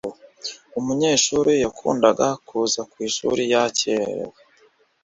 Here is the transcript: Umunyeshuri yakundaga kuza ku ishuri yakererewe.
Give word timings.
Umunyeshuri 0.79 1.53
yakundaga 1.63 2.27
kuza 2.47 2.81
ku 2.91 2.95
ishuri 3.07 3.41
yakererewe. 3.53 4.37